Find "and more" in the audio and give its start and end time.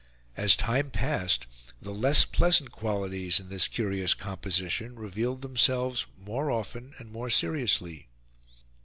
6.97-7.29